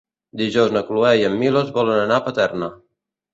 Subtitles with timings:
[0.39, 2.73] Dijous na Cloè i en Milos volen anar a Paterna.